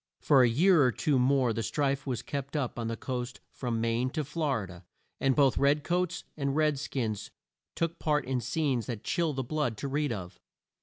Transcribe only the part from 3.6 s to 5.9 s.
Maine to Flor i da, and both red